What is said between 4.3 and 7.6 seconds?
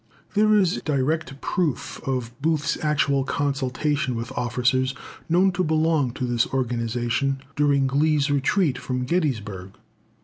officers known to belong to this organisation,